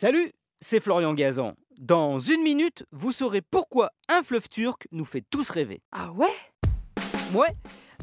Salut, 0.00 0.32
c'est 0.62 0.80
Florian 0.80 1.12
Gazan. 1.12 1.52
Dans 1.76 2.18
une 2.18 2.40
minute, 2.40 2.86
vous 2.90 3.12
saurez 3.12 3.42
pourquoi 3.42 3.92
un 4.08 4.22
fleuve 4.22 4.48
turc 4.48 4.88
nous 4.92 5.04
fait 5.04 5.22
tous 5.28 5.50
rêver. 5.50 5.82
Ah 5.92 6.10
ouais? 6.12 6.32
Ouais, 7.34 7.54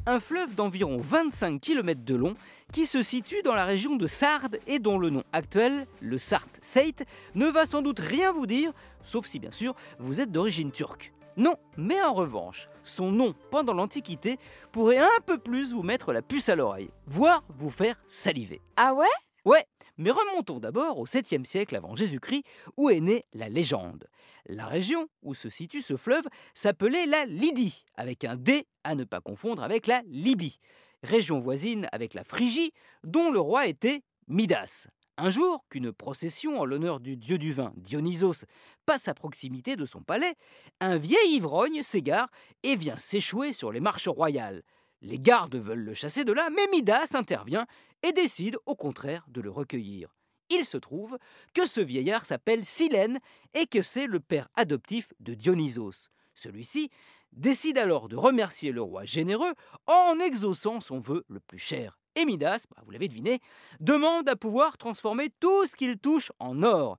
un 0.06 0.20
fleuve 0.20 0.54
d'environ 0.54 1.00
25 1.00 1.60
km 1.60 2.04
de 2.04 2.14
long 2.14 2.36
qui 2.72 2.86
se 2.86 3.02
situe 3.02 3.42
dans 3.42 3.56
la 3.56 3.66
région 3.66 3.96
de 3.96 4.06
Sardes 4.06 4.60
et 4.68 4.78
dont 4.78 5.00
le 5.00 5.10
nom 5.10 5.24
actuel, 5.34 5.88
le 6.00 6.20
Sart 6.20 6.48
Seyt, 6.62 7.04
ne 7.34 7.48
va 7.48 7.66
sans 7.66 7.82
doute 7.82 7.98
rien 7.98 8.32
vous 8.32 8.46
dire, 8.46 8.74
sauf 9.04 9.26
si 9.26 9.40
bien 9.40 9.52
sûr 9.52 9.74
vous 9.98 10.22
êtes 10.22 10.32
d'origine 10.32 10.72
turque. 10.72 11.14
Non, 11.36 11.56
mais 11.78 12.00
en 12.00 12.14
revanche, 12.14 12.70
son 12.84 13.12
nom 13.12 13.34
pendant 13.50 13.74
l'Antiquité 13.74 14.38
pourrait 14.72 15.00
un 15.00 15.20
peu 15.26 15.40
plus 15.40 15.74
vous 15.74 15.82
mettre 15.82 16.14
la 16.14 16.22
puce 16.22 16.50
à 16.50 16.56
l'oreille, 16.56 16.92
voire 17.08 17.44
vous 17.50 17.72
faire 17.72 18.00
saliver. 18.08 18.62
Ah 18.76 18.94
ouais? 18.94 19.08
Ouais, 19.46 19.66
mais 19.98 20.12
remontons 20.12 20.60
d'abord 20.60 21.00
au 21.00 21.06
7e 21.06 21.46
siècle 21.46 21.76
avant 21.76 21.96
Jésus-Christ, 21.96 22.44
où 22.78 22.90
est 22.90 23.00
née 23.00 23.26
la 23.34 23.50
légende. 23.50 24.08
La 24.48 24.68
région 24.68 25.08
où 25.24 25.34
se 25.34 25.50
situe 25.50 25.82
ce 25.82 25.98
fleuve 25.98 26.26
s'appelait 26.54 27.06
la 27.06 27.26
Lydie, 27.26 27.86
avec 27.96 28.24
un 28.24 28.36
D 28.36 28.68
à 28.84 28.96
ne 28.96 29.04
pas 29.04 29.22
confondre 29.22 29.64
avec 29.64 29.88
la 29.88 30.02
Libye, 30.08 30.60
région 31.04 31.40
voisine 31.40 31.88
avec 31.92 32.14
la 32.14 32.24
Phrygie, 32.24 32.72
dont 33.04 33.32
le 33.32 33.40
roi 33.40 33.68
était 33.68 34.04
Midas. 34.28 34.88
Un 35.20 35.32
jour 35.32 35.66
qu'une 35.70 35.92
procession 35.92 36.60
en 36.60 36.66
l'honneur 36.66 37.00
du 37.00 37.18
dieu 37.18 37.40
du 37.40 37.52
vin, 37.52 37.74
Dionysos, 37.76 38.46
passe 38.86 39.08
à 39.08 39.16
proximité 39.16 39.76
de 39.76 39.86
son 39.86 40.02
palais, 40.02 40.36
un 40.80 40.98
vieil 40.98 41.36
ivrogne 41.36 41.82
s'égare 41.82 42.30
et 42.62 42.76
vient 42.76 42.98
s'échouer 42.98 43.52
sur 43.52 43.72
les 43.72 43.80
marches 43.80 44.08
royales. 44.08 44.62
Les 45.02 45.20
gardes 45.20 45.56
veulent 45.56 45.84
le 45.84 45.94
chasser 45.94 46.26
de 46.26 46.34
là, 46.34 46.50
mais 46.50 46.68
Midas 46.72 47.12
intervient 47.14 47.68
et 48.04 48.14
décide 48.14 48.58
au 48.66 48.76
contraire 48.76 49.26
de 49.28 49.42
le 49.42 49.50
recueillir. 49.50 50.16
Il 50.50 50.66
se 50.66 50.78
trouve 50.78 51.18
que 51.54 51.68
ce 51.68 51.82
vieillard 51.82 52.26
s'appelle 52.26 52.66
Silène 52.66 53.20
et 53.54 53.68
que 53.68 53.82
c'est 53.82 54.08
le 54.08 54.20
père 54.20 54.48
adoptif 54.56 55.10
de 55.20 55.34
Dionysos. 55.34 56.10
Celui-ci 56.34 56.90
décide 57.34 57.78
alors 57.78 58.08
de 58.08 58.16
remercier 58.16 58.72
le 58.72 58.82
roi 58.82 59.04
généreux 59.04 59.54
en 59.88 60.20
exaucant 60.20 60.80
son 60.80 61.00
vœu 61.00 61.26
le 61.28 61.40
plus 61.40 61.60
cher. 61.60 62.00
Et 62.16 62.26
Midas, 62.26 62.66
bah, 62.70 62.82
vous 62.86 62.92
l'avez 62.92 63.08
deviné, 63.08 63.42
demande 63.80 64.28
à 64.30 64.36
pouvoir 64.36 64.78
transformer 64.78 65.30
tout 65.40 65.66
ce 65.68 65.76
qu'il 65.76 66.00
touche 66.00 66.32
en 66.40 66.64
or. 66.64 66.98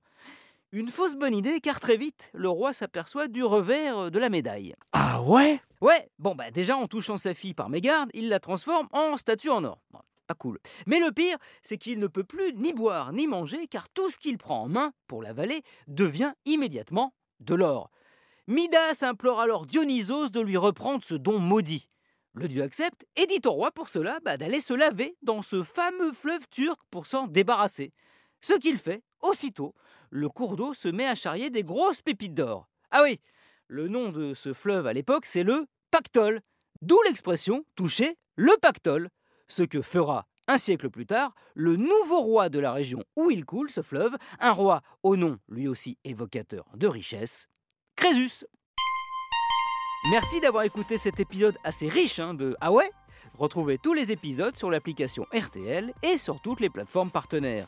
Une 0.71 0.89
fausse 0.89 1.15
bonne 1.15 1.33
idée 1.33 1.61
car 1.61 1.79
très 1.79 1.97
vite, 1.97 2.29
le 2.31 2.47
roi 2.47 2.73
s'aperçoit 2.73 3.27
du 3.27 3.43
revers 3.43 4.11
de 4.11 4.19
la 4.19 4.29
médaille. 4.29 4.75
Ah 4.91 5.19
ouais? 5.23 5.59
Ouais, 5.81 6.11
bon 6.19 6.35
bah 6.35 6.51
déjà 6.51 6.77
en 6.77 6.87
touchant 6.87 7.17
sa 7.17 7.33
fille 7.33 7.55
par 7.55 7.69
mégarde, 7.69 8.11
il 8.13 8.29
la 8.29 8.39
transforme 8.39 8.87
en 8.91 9.17
statue 9.17 9.49
en 9.49 9.63
or. 9.63 9.81
Bon, 9.89 9.99
pas 10.27 10.35
cool. 10.35 10.59
Mais 10.85 10.99
le 10.99 11.11
pire, 11.11 11.39
c'est 11.63 11.79
qu'il 11.79 11.97
ne 11.97 12.05
peut 12.05 12.23
plus 12.23 12.53
ni 12.53 12.71
boire 12.71 13.13
ni 13.13 13.25
manger 13.25 13.65
car 13.65 13.89
tout 13.89 14.11
ce 14.11 14.19
qu'il 14.19 14.37
prend 14.37 14.61
en 14.61 14.69
main 14.69 14.93
pour 15.07 15.23
l'avaler 15.23 15.63
devient 15.87 16.33
immédiatement 16.45 17.15
de 17.39 17.55
l'or. 17.55 17.89
Midas 18.45 18.99
implore 19.01 19.39
alors 19.39 19.65
Dionysos 19.65 20.29
de 20.29 20.39
lui 20.39 20.57
reprendre 20.57 21.03
ce 21.03 21.15
don 21.15 21.39
maudit. 21.39 21.89
Le 22.33 22.47
dieu 22.47 22.61
accepte 22.61 23.07
et 23.15 23.25
dit 23.25 23.41
au 23.45 23.53
roi 23.53 23.71
pour 23.71 23.89
cela 23.89 24.19
bah, 24.23 24.37
d'aller 24.37 24.59
se 24.59 24.75
laver 24.75 25.17
dans 25.23 25.41
ce 25.41 25.63
fameux 25.63 26.11
fleuve 26.11 26.47
turc 26.51 26.79
pour 26.91 27.07
s'en 27.07 27.25
débarrasser. 27.25 27.91
Ce 28.39 28.53
qu'il 28.53 28.77
fait, 28.77 29.01
aussitôt, 29.21 29.73
le 30.09 30.29
cours 30.29 30.55
d'eau 30.55 30.73
se 30.73 30.87
met 30.87 31.05
à 31.05 31.15
charrier 31.15 31.49
des 31.49 31.63
grosses 31.63 32.01
pépites 32.01 32.33
d'or. 32.33 32.69
Ah 32.91 33.03
oui, 33.03 33.19
le 33.67 33.87
nom 33.87 34.09
de 34.09 34.33
ce 34.33 34.53
fleuve 34.53 34.87
à 34.87 34.93
l'époque, 34.93 35.25
c'est 35.25 35.43
le 35.43 35.67
pactole, 35.91 36.41
d'où 36.81 36.99
l'expression 37.05 37.63
toucher 37.75 38.17
le 38.35 38.55
pactole, 38.61 39.09
ce 39.47 39.63
que 39.63 39.81
fera 39.81 40.27
un 40.47 40.57
siècle 40.57 40.89
plus 40.89 41.05
tard 41.05 41.35
le 41.53 41.75
nouveau 41.75 42.21
roi 42.21 42.49
de 42.49 42.59
la 42.59 42.73
région 42.73 43.03
où 43.15 43.29
il 43.29 43.45
coule 43.45 43.69
ce 43.69 43.81
fleuve, 43.81 44.17
un 44.39 44.51
roi 44.51 44.81
au 45.03 45.15
nom 45.15 45.37
lui 45.47 45.67
aussi 45.67 45.97
évocateur 46.03 46.65
de 46.75 46.87
richesse, 46.87 47.47
Crésus. 47.95 48.45
Merci 50.09 50.39
d'avoir 50.39 50.63
écouté 50.63 50.97
cet 50.97 51.19
épisode 51.19 51.57
assez 51.63 51.87
riche 51.87 52.19
hein, 52.19 52.33
de 52.33 52.55
Ah 52.61 52.71
ouais 52.71 52.89
Retrouvez 53.37 53.77
tous 53.77 53.93
les 53.93 54.11
épisodes 54.11 54.55
sur 54.55 54.71
l'application 54.71 55.25
RTL 55.33 55.93
et 56.01 56.17
sur 56.17 56.41
toutes 56.41 56.61
les 56.61 56.69
plateformes 56.69 57.11
partenaires. 57.11 57.67